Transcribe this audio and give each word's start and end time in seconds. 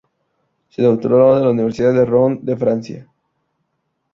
Se 0.69 0.81
doctoró 0.81 1.37
en 1.37 1.43
la 1.43 1.51
Universidad 1.51 1.93
de 1.93 2.05
Rouen 2.05 2.41
en 2.47 2.57
Francia. 2.57 3.07